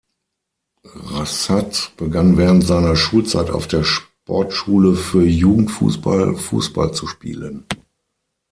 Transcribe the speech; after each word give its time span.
Rəşad 1.11 1.95
begann 1.95 2.35
während 2.35 2.65
seiner 2.65 2.95
Schulzeit 2.95 3.51
auf 3.51 3.67
der 3.67 3.83
Sportschule 3.83 4.95
für 4.95 5.23
Jugendfußball, 5.23 6.37
Fußball 6.37 6.91
zu 6.91 7.05
spielen. 7.05 7.67